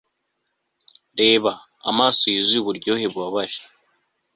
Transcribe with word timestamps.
reba, 1.19 1.51
amaso 1.89 2.21
yuzuye 2.33 2.59
uburyohe 2.61 3.05
bubabaje 3.13 3.61